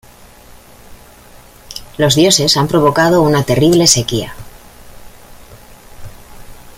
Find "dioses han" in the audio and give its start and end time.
2.15-2.67